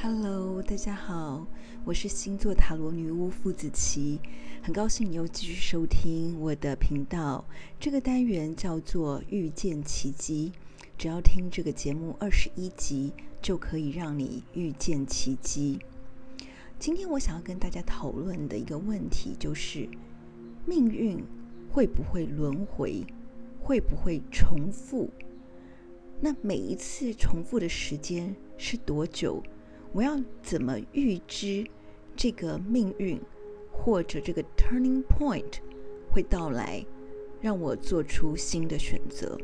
[0.00, 1.44] Hello，大家好，
[1.84, 4.20] 我是星座塔罗女巫傅子琪，
[4.62, 7.44] 很高兴你又继续收听我的频道。
[7.80, 10.52] 这个单元叫做遇见奇迹，
[10.96, 15.80] 只要听这个节目二十一集，就可以让你遇见奇迹。
[16.78, 19.88] 今天我想要跟大家讨论的一个问题就是：
[20.64, 21.20] 命运
[21.72, 23.04] 会不会轮回？
[23.60, 25.10] 会不会重复？
[26.20, 29.42] 那每一次重复的时间是多久？
[29.92, 31.66] 我要怎么预知
[32.14, 33.20] 这个命运
[33.72, 35.60] 或者这个 turning point
[36.10, 36.84] 会到来，
[37.40, 39.38] 让我做出新的选择？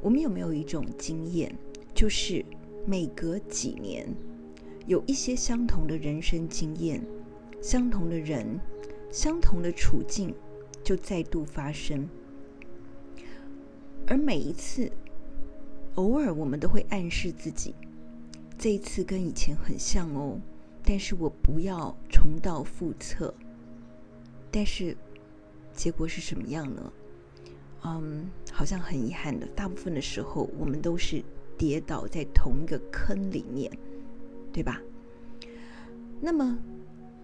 [0.00, 1.52] 我们有没有一种经验，
[1.94, 2.44] 就是
[2.86, 4.06] 每隔几年
[4.86, 7.02] 有一些相同的人生经验、
[7.60, 8.60] 相同的人、
[9.10, 10.32] 相同的处境
[10.84, 12.08] 就再度发生，
[14.06, 14.90] 而每一次，
[15.96, 17.74] 偶尔我们都会暗示自己。
[18.58, 20.36] 这一次跟以前很像哦，
[20.82, 23.32] 但是我不要重蹈覆辙。
[24.50, 24.96] 但是
[25.72, 26.92] 结果是什么样呢？
[27.84, 31.22] 嗯，好像很遗憾的，大部分的时候我们都是
[31.56, 33.70] 跌倒在同一个坑里面，
[34.52, 34.82] 对吧？
[36.20, 36.58] 那么，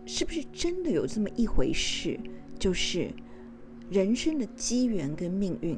[0.07, 2.17] 是不是真的有这么一回事？
[2.61, 3.11] 就是
[3.91, 5.77] 人生的机缘跟命运，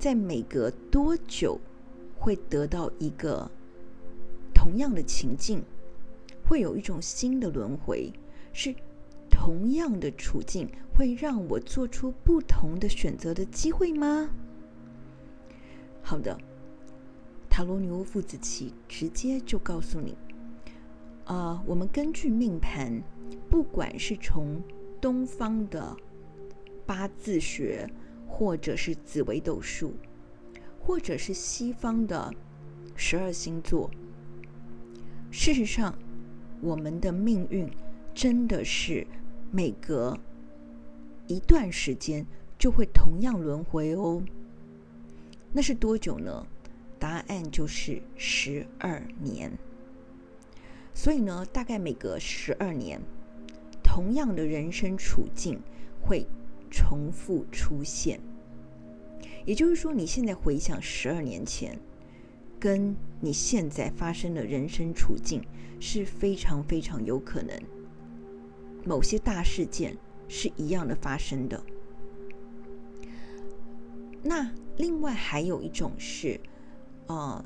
[0.00, 1.60] 在每隔多久
[2.18, 3.48] 会得到一个？
[4.66, 5.62] 同样的情境，
[6.44, 8.12] 会有一种新的轮回，
[8.52, 8.74] 是
[9.30, 14.28] 同样的处境，会让我做出不同的选择的机会吗？
[16.02, 16.36] 好的，
[17.48, 20.18] 塔罗女巫傅子棋直接就告诉你，
[21.26, 23.00] 啊、呃，我们根据命盘，
[23.48, 24.60] 不管是从
[25.00, 25.96] 东方的
[26.84, 27.88] 八字学，
[28.26, 29.94] 或者是紫微斗数，
[30.80, 32.34] 或者是西方的
[32.96, 33.88] 十二星座。
[35.38, 35.94] 事实上，
[36.62, 37.70] 我们的命运
[38.14, 39.06] 真的是
[39.52, 40.18] 每隔
[41.26, 42.26] 一段时间
[42.58, 44.24] 就会同样轮回哦。
[45.52, 46.44] 那是多久呢？
[46.98, 49.52] 答案就是十二年。
[50.94, 52.98] 所以呢，大概每隔十二年，
[53.84, 55.60] 同样的人生处境
[56.00, 56.26] 会
[56.70, 58.18] 重复出现。
[59.44, 61.78] 也就是说，你现在回想十二年前。
[62.66, 65.40] 跟你现在发生的人生处境
[65.78, 67.56] 是非常非常有可能，
[68.84, 69.96] 某些大事件
[70.26, 71.62] 是一样的发生的。
[74.20, 76.40] 那另外还有一种是，
[77.06, 77.44] 呃，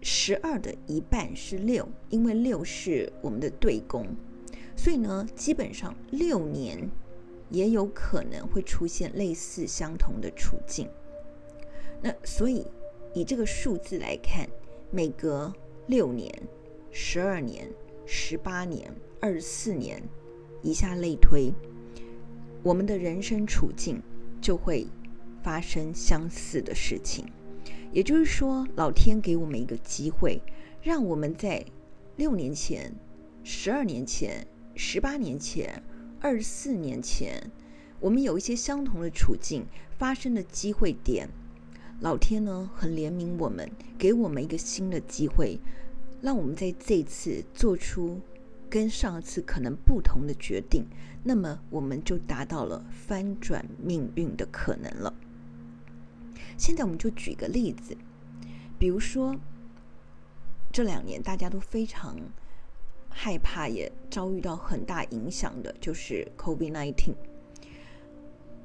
[0.00, 4.06] 十二的一半是六，因为六是我们的对宫，
[4.74, 6.90] 所以呢，基本上六年
[7.50, 10.88] 也有可能会出现类似相同的处境。
[12.00, 12.66] 那所以。
[13.14, 14.48] 以这个数字来看，
[14.94, 15.50] 每隔
[15.86, 16.30] 六年、
[16.90, 17.66] 十二年、
[18.04, 20.02] 十八年、二十四年，
[20.60, 21.50] 以下类推，
[22.62, 24.02] 我们的人生处境
[24.38, 24.86] 就会
[25.42, 27.24] 发生相似的事情。
[27.90, 30.38] 也就是说，老天给我们一个机会，
[30.82, 31.64] 让我们在
[32.16, 32.94] 六年前、
[33.42, 35.82] 十二年前、十八年前、
[36.20, 37.50] 二十四年前，
[37.98, 39.64] 我们有一些相同的处境
[39.96, 41.30] 发生的机会点。
[42.02, 45.56] 老天呢，很怜悯我们，给我们一个新的机会，
[46.20, 48.20] 让我们在这次做出
[48.68, 50.84] 跟上次可能不同的决定，
[51.22, 55.14] 那么我们就达到了翻转命运的可能了。
[56.58, 57.96] 现在我们就举个例子，
[58.80, 59.36] 比如说
[60.72, 62.16] 这两年大家都非常
[63.08, 67.14] 害怕，也遭遇到很大影响的，就是 COVID-19。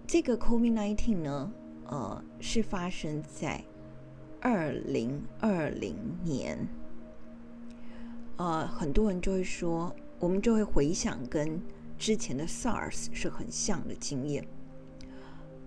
[0.08, 1.52] 这个 COVID-19 呢，
[1.88, 3.64] 呃，是发生在
[4.42, 6.58] 二零二零年。
[8.38, 11.62] 呃，很多人就会说，我们就会回想跟
[11.98, 14.46] 之前的 SARS 是很像的经验。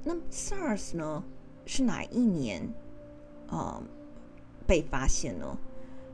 [0.05, 1.25] 那么 SARS 呢，
[1.67, 2.63] 是哪一年
[3.49, 3.83] 呃
[4.67, 5.59] 被发现呢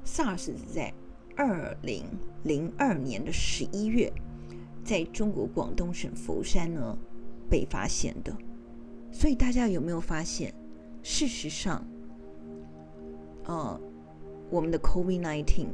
[0.04, 0.92] ？SARS 在
[1.36, 2.04] 二零
[2.44, 4.12] 零二年的十一月，
[4.82, 6.96] 在中国广东省佛山呢
[7.50, 8.34] 被发现的。
[9.18, 10.52] 所以大家有没有发现，
[11.02, 11.82] 事实上，
[13.44, 13.80] 呃，
[14.50, 15.68] 我们的 COVID-19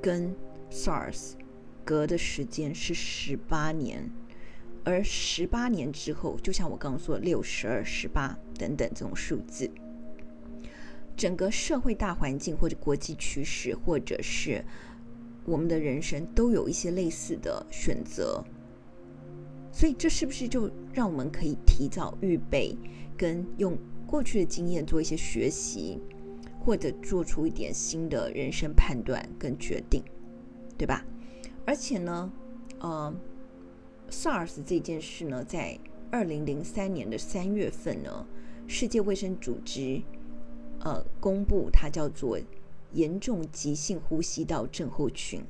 [0.00, 0.32] 跟
[0.70, 1.32] SARS
[1.84, 4.08] 隔的时间是十八年，
[4.84, 9.68] 而十八年之后，就像我刚刚说六、十二、十八等等这种数字，
[11.16, 14.64] 整个社会大环境或者国际趋势，或者是
[15.44, 18.44] 我们的人生，都有一些类似的选择。
[19.76, 22.76] 所以，这是不是就让我们可以提早预备，
[23.16, 23.76] 跟用
[24.06, 25.98] 过去的经验做一些学习，
[26.64, 30.00] 或者做出一点新的人生判断跟决定？
[30.78, 31.04] 对吧？
[31.66, 32.32] 而且呢，
[32.78, 33.12] 呃
[34.08, 35.76] ，SARS 这件事呢，在
[36.08, 38.24] 二零零三年的三月份呢，
[38.68, 40.00] 世界卫生组织
[40.84, 42.38] 呃公布它叫做
[42.92, 45.42] 严重急性呼吸道症候群，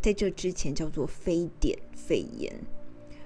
[0.00, 2.54] 在这之前叫做非典肺炎。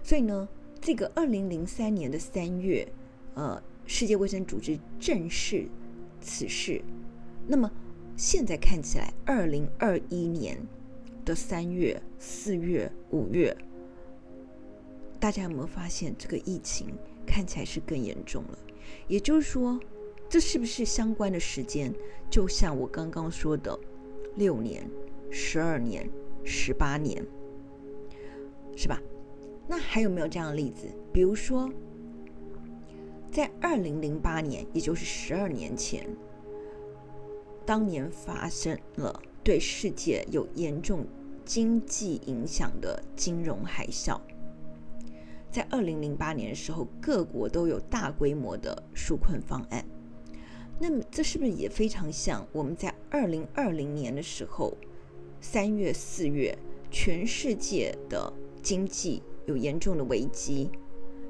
[0.06, 0.48] 所以呢，
[0.80, 2.86] 这个二零零三年的三月，
[3.34, 5.66] 呃，世界卫生组织正式
[6.20, 6.80] 此事。
[7.48, 7.68] 那么
[8.16, 10.56] 现在看起来，二零二一年
[11.24, 13.56] 的三月、四月、五月，
[15.18, 16.86] 大家有没有发现这个疫情
[17.26, 18.58] 看起来是更严重了？
[19.08, 19.76] 也就是说，
[20.28, 21.92] 这是不是相关的时间？
[22.30, 23.76] 就像我刚刚说的，
[24.36, 24.88] 六年、
[25.32, 26.08] 十二年、
[26.44, 27.26] 十八年，
[28.76, 29.02] 是吧？
[29.68, 30.86] 那还有没有这样的例子？
[31.12, 31.68] 比如说，
[33.32, 36.06] 在二零零八年，也就是十二年前，
[37.64, 41.04] 当年发生了对世界有严重
[41.44, 44.20] 经济影响的金融海啸。
[45.50, 49.84] 在二零零八年的时候，各国都有大规模的纾困方案。
[50.78, 54.76] 那么，这是不是也非常像我们在二零二零年的时候，
[55.40, 56.56] 三月、四月，
[56.90, 58.32] 全世界的
[58.62, 59.22] 经济？
[59.46, 60.70] 有严重的危机，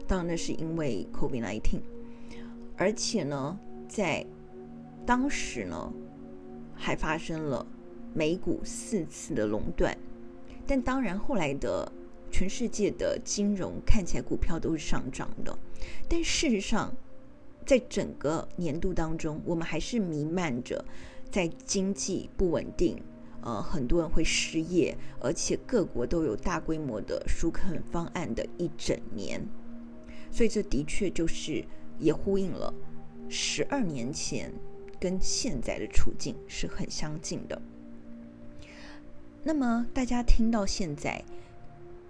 [0.06, 1.80] 当然那是因为 COVID-19，
[2.76, 3.58] 而且呢，
[3.88, 4.26] 在
[5.06, 5.92] 当时呢，
[6.74, 7.64] 还发生了
[8.14, 9.96] 美股四次的垄断，
[10.66, 11.90] 但当然后来的
[12.30, 15.56] 全世界的金融看起来股票都是上涨的，
[16.08, 16.92] 但事实上，
[17.64, 20.84] 在整个年度当中，我们还是弥漫着
[21.30, 22.96] 在经济不稳定。
[23.46, 29.40] 呃，很多人会失业，而且各国都有大规模的纾困方案的一整年，
[30.32, 31.64] 所以这的确就是
[32.00, 32.74] 也呼应了
[33.28, 34.52] 十二年前
[34.98, 37.62] 跟现在的处境是很相近的。
[39.44, 41.24] 那么大家听到现在，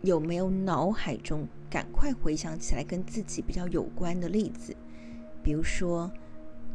[0.01, 4.75] 有没有脑海中赶快回想起来跟自己比较有关的例子？
[5.43, 6.11] 比如说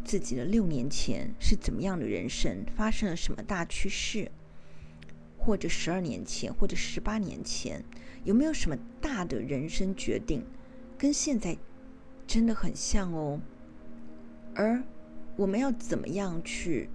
[0.06, 4.32] 自己的六年前是怎么样的人生，发生了什么大趋势？
[5.44, 7.84] 或者十二年前，或者十八年前，
[8.24, 10.44] 有没有什么大的人生决定，
[11.00, 11.58] 跟现在
[12.28, 13.40] 真的很像哦？
[14.54, 14.84] 而
[15.36, 16.90] 我们要怎么样去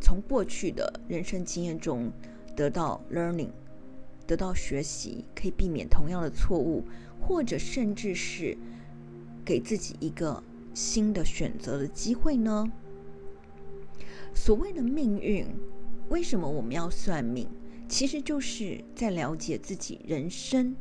[0.00, 2.10] 从过去的人生经验中
[2.56, 3.50] 得到 learning，
[4.26, 6.82] 得到学习，可以避免同样的错误，
[7.20, 8.56] 或者甚至是
[9.44, 10.42] 给自己一个
[10.72, 12.72] 新的选择的机会呢？
[14.32, 15.46] 所谓的命运。
[16.08, 17.48] 为什么我们要算命？
[17.86, 20.76] 其实就是在了解自己人生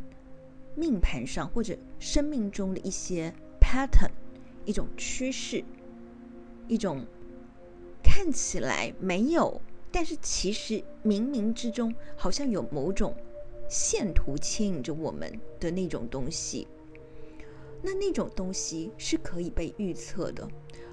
[0.76, 4.10] 命盘上或者生命中的一些 pattern，
[4.66, 5.64] 一种趋势，
[6.68, 7.06] 一种
[8.04, 13.16] 看起来没有，但是其实冥冥之中好像有某种
[13.70, 16.68] 线图牵引着我们的那种东西。
[17.82, 20.48] 那那种东西是可以被预测的。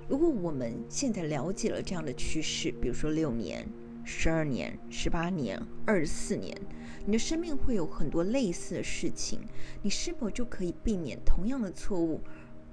[0.09, 3.67] 如果我们现在了解了这样的趋势，比如说六年。
[4.05, 6.55] 十二年、十八年、二十四年，
[7.07, 9.41] 你的生命会有很多类似的事情，
[9.83, 12.21] 你是否就可以避免同样的错误，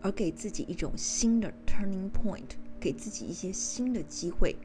[0.02, 2.50] 而给自己一种新的 turning point，
[2.82, 4.56] 给自己一些新的机会，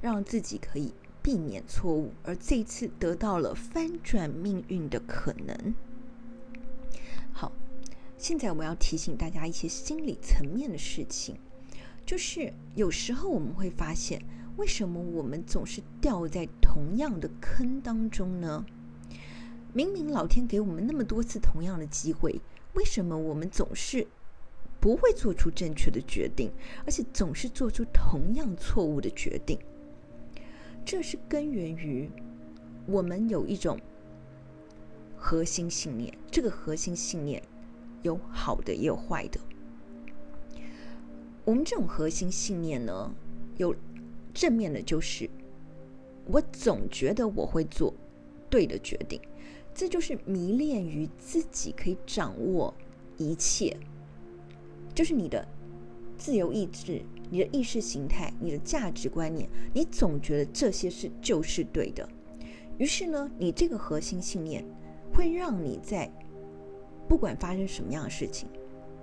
[0.00, 5.74] 让自己可以避免错误，而这一次得到了翻转命运的可能？
[7.32, 7.52] 好，
[8.16, 11.36] 现在我要提醒大家一些心理层面的事情，
[12.06, 14.22] 就是有时候我们会发现。
[14.58, 18.66] 为什么我们总是掉在同样的坑当中呢？
[19.72, 22.40] 明明老天给我们那么多次同样的机会，
[22.74, 24.04] 为什么我们总是
[24.80, 26.50] 不会做出正确的决定，
[26.84, 29.56] 而且总是做出同样错误的决定？
[30.84, 32.10] 这是根源于
[32.86, 33.78] 我们有一种
[35.16, 37.40] 核心信念，这个核心信念
[38.02, 39.38] 有好的也有坏的。
[41.44, 43.14] 我们这种核心信念呢，
[43.56, 43.72] 有。
[44.38, 45.28] 正面的就是，
[46.26, 47.92] 我总觉得我会做
[48.48, 49.20] 对的决定，
[49.74, 52.72] 这就是迷恋于自己可以掌握
[53.16, 53.76] 一切，
[54.94, 55.44] 就是你的
[56.16, 62.08] 自由意志、你的意识形态、你的价值观念，你总觉得这些事就是对的。
[62.78, 64.64] 于是呢，你这个核心信念
[65.12, 66.08] 会让你在
[67.08, 68.48] 不管发生什么样的事情，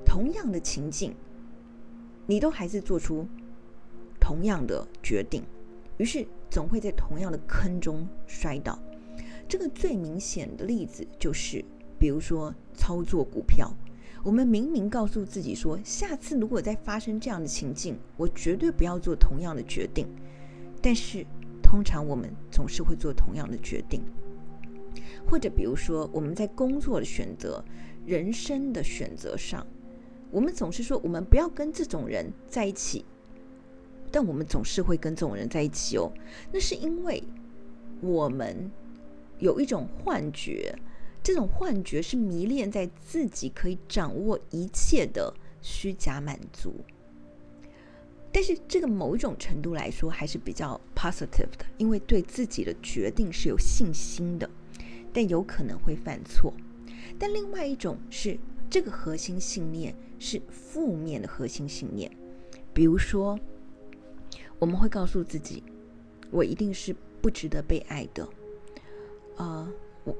[0.06, 1.13] 同样的情境，
[2.25, 3.27] 你都还是做出。
[4.25, 5.44] 同样的决定，
[5.98, 8.79] 于是总会在同样的坑中摔倒。
[9.48, 11.63] 这个最明显的例子就是，
[12.00, 13.72] 比如说操作股票，
[14.24, 20.08] 我们明明告诉自己说，下次如果再发生这样的情境，我绝对不要做同样的决定。
[20.82, 21.24] 但是
[21.62, 24.01] 通常我们总是会做同样的决定。
[25.29, 27.63] 或者比如说我们在工作的选择、
[28.08, 29.63] 人生的选择上，
[30.32, 33.05] 我们总是说我们不要跟这种人在一起，
[34.12, 36.12] 但我们总是会跟这种人在一起哦。
[36.52, 37.24] 那是因为
[38.02, 38.72] 我们
[39.40, 40.74] 有一种幻觉，
[41.22, 46.74] 这种幻觉是迷恋在自己可以掌握一切的虚假满足。
[48.32, 54.50] 但是这个某一种程度来说还是比较 positive 的，因为对自己的决定是有信心的，
[55.14, 56.54] 但有可能会犯错。
[57.18, 58.38] 但另外一种是
[58.70, 62.12] 这个核心信念是负面的核心信念，
[62.74, 63.40] 比如说
[64.60, 65.64] 我们会告诉自己，
[66.32, 68.28] 我一定是不值得被爱的，
[69.38, 69.68] 呃，
[70.04, 70.16] 我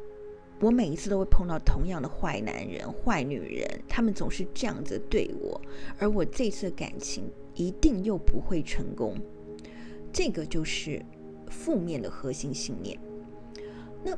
[0.60, 5.62] 我每一次都会碰到同样的坏男人、坏女人，他们总是这样子对我，
[5.98, 7.24] 而我这次感情。
[7.58, 9.16] 一定又不会成功，
[10.12, 11.02] 这个就是
[11.50, 13.00] 负面的核心信念。
[14.04, 14.12] 那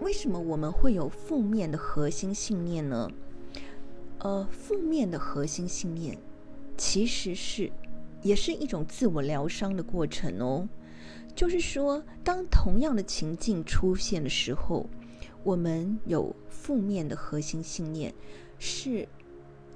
[0.00, 3.10] 为什么我们会有负面的核心信念呢？
[4.20, 6.16] 呃，负面的核心信念
[6.78, 7.70] 其实是
[8.22, 10.68] 也是一种自我疗伤的过程哦。
[11.34, 14.88] 就是说，当同样的情境出现的时候，
[15.42, 18.12] 我们有负面的核心信念，
[18.58, 19.08] 是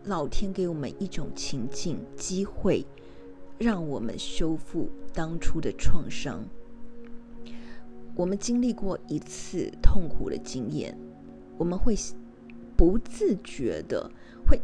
[0.05, 2.85] 老天给我们一种情境机会。
[3.57, 6.45] 让我们修复当初的创伤。
[8.17, 10.99] 我们经历过一次痛苦的经验，
[11.57, 11.95] 我们会
[12.77, 14.11] 不自觉的
[14.45, 14.61] 会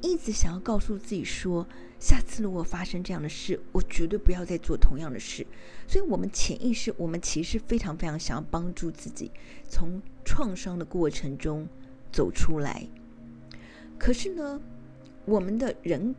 [0.00, 1.66] 一直想要告诉自己说：
[2.02, 5.46] 下次如果发生这样的事，我绝对不要再做同样的事。
[5.86, 9.30] 所以，我们潜意识，我们其实非常非常想要帮助自己
[9.68, 11.68] 从创伤的过程中
[12.10, 12.84] 走出来。
[13.96, 14.60] 可是呢，
[15.26, 16.12] 我们的人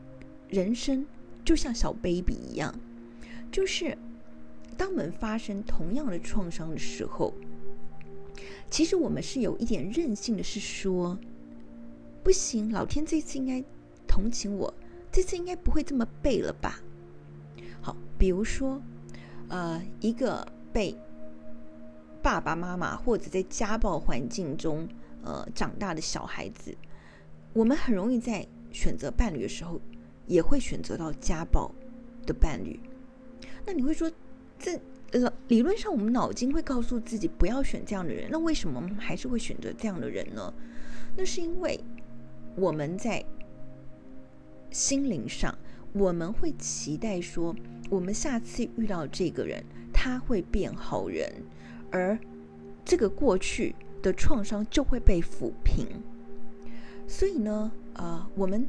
[0.48, 1.06] 人生。
[1.46, 2.74] 就像小 baby 一样，
[3.52, 3.98] 就是
[4.78, 7.34] 当我们发生同样的创伤的时候，
[8.70, 11.20] 其实我们是有一点任性的，是说
[12.24, 13.62] 不行，老天这次应该
[14.08, 14.74] 同情我，
[15.14, 16.82] 这次应该不会这么背了吧？
[17.82, 18.82] 好，比如说，
[19.48, 20.94] 呃，一个被
[22.22, 24.86] 爸爸妈妈或者在家暴环境中
[25.24, 26.76] 呃长大的小孩子，
[27.54, 29.80] 我们很容易在选择伴侣的时候。
[30.26, 31.70] 也会选择到家暴
[32.26, 32.80] 的伴侣，
[33.66, 34.10] 那你会说，
[34.58, 34.80] 这
[35.50, 40.54] 理论上我们脑筋会告诉自己不要选这样的人，那为什么还是会选择这样的人呢？
[41.18, 41.78] 那是因为
[42.56, 43.22] 我们在
[44.74, 45.58] 心灵上，
[45.94, 47.56] 我们会期待说，
[47.90, 49.64] 我们下次遇到这个人，
[49.94, 51.32] 他会变好人，
[51.92, 52.20] 而
[52.84, 55.88] 这个过去的创伤就会被抚平。
[57.08, 58.68] 所以呢，呃，我们。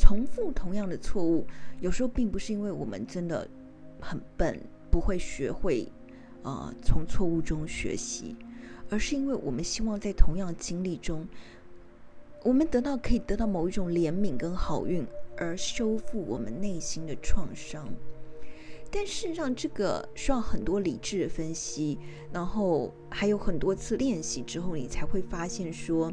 [0.00, 1.44] 重复同样的错误，
[1.80, 3.48] 有时候并不是因为我们真的
[3.98, 4.56] 很笨，
[4.92, 5.88] 不会学会，
[6.44, 8.36] 呃，从错误中学习，
[8.90, 11.26] 而是因为我们希望在同样经历中，
[12.44, 15.04] 我们得到可以得到某一种怜悯跟好运，
[15.38, 17.88] 而修复我们内心的创伤。
[18.90, 21.98] 但事实上，这个需要很多理智的分析，
[22.32, 26.12] 然后还有很多次练习之后，你才会发现说。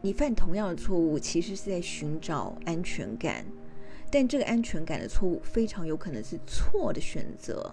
[0.00, 3.44] 你犯同样的错误，其实是在寻找安全感，
[4.12, 7.72] 但这个安全感的错误非常有可能是错的选择，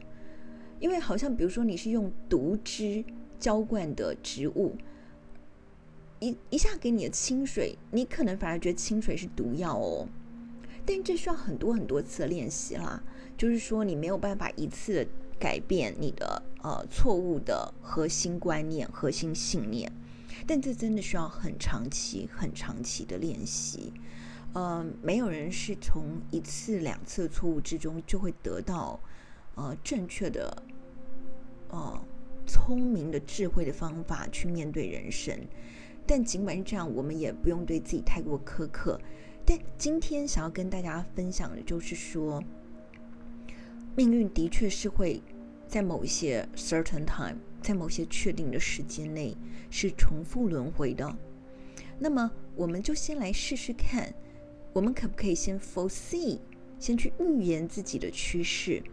[0.80, 3.06] 因为好像比如说你是用毒汁
[3.40, 4.76] 浇灌的植物，
[6.26, 10.08] 一一下给你的清水，你可能反而觉得清水是毒药哦，
[10.84, 13.04] 但这需要很多很多次的练习啦，
[13.38, 15.08] 就是说你没有办法一次
[15.40, 19.92] 改变你的呃错误的核心观念、核心信念。
[20.48, 23.94] 但这真的需要很长期、很长期的练习。
[24.54, 29.00] 呃，没有人是从一次两次错误之中就会得到
[29.56, 30.64] 呃正确的、
[31.70, 32.02] 呃
[32.48, 35.38] 聪明的、智慧的方法去面对人生。
[36.08, 39.00] 但尽管是这样，我们也不用对自己太过苛刻。
[39.46, 42.44] 但今天想要跟大家分享的就是说，
[43.96, 45.22] 命运的确是会
[45.68, 47.38] 在某一些 certain time。
[47.62, 49.36] 在某些确定的时间内
[49.72, 51.18] 是重复轮回的，
[51.98, 54.14] 那么我们就先来试试看，
[54.72, 56.38] 我们可不可以先 foresee，
[56.78, 58.84] 先去预言自己的趋势，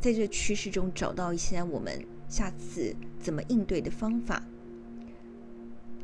[0.00, 4.40] 在这趋势中找到一些我们下次怎么应对的方法。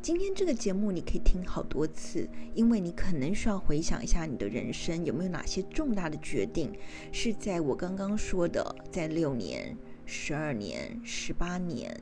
[0.01, 6.71] 今天这个节目你可以听好多次，因为你可能需要回想一下你的人生有没有哪些重大的决定
[7.11, 9.75] 是在我刚刚说的，在六年。
[10.11, 11.95] 十二年、十八年，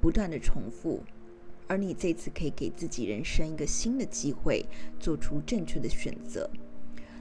[0.00, 1.02] 不断的重复，
[1.66, 4.64] 而你这次可以给自己人生一个新的机会，
[5.00, 6.48] 做出正确的选择。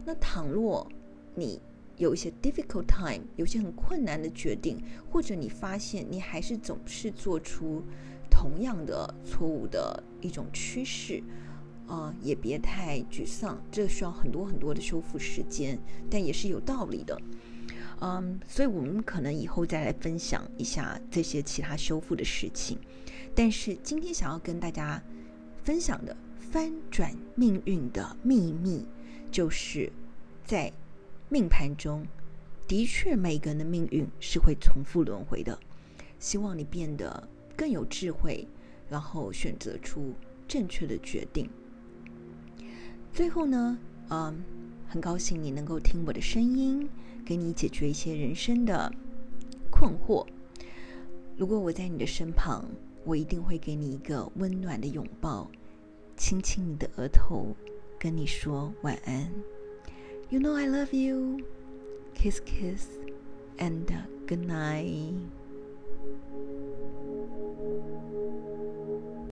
[0.05, 0.87] 那倘若
[1.33, 1.59] 你
[1.97, 7.83] 有一些 difficult time，有些很困难的决定，或者你发现你还是总是做出
[8.39, 11.21] 同样的错误的一种趋势，
[11.87, 15.77] 啊、呃，也别太沮丧，这需要很多很多的修复时间，
[16.09, 17.21] 但也是有道理的。
[17.99, 22.77] 嗯，所以我们可能以后再来分享一下这些其他修复的事情。
[23.35, 25.03] 但是今天想要跟大家
[25.65, 28.85] 分享的翻转命运的秘密，
[29.29, 29.91] 就是
[30.45, 30.71] 在
[31.27, 32.07] 命盘中，
[32.69, 35.59] 的确每个人的命运是会重复轮回的。
[36.19, 37.27] 希望你变得
[37.59, 38.47] 更有智慧，
[38.89, 40.13] 然后选择出
[40.47, 41.49] 正确的决定。
[43.11, 43.77] 最后呢，
[44.09, 44.41] 嗯，
[44.87, 46.87] 很高兴你能够听我的声音。
[47.25, 48.91] 给你解决一些人生的
[49.69, 50.25] 困惑。
[51.37, 52.65] 如果我在你的身旁，
[53.03, 55.47] 我一定会给你一个温暖的拥抱，
[56.17, 57.55] 亲亲你的额头，
[57.99, 59.29] 跟你说晚安。
[60.29, 61.41] You know I love you.
[62.15, 62.87] Kiss, kiss,
[63.59, 63.85] and
[64.25, 65.38] good night.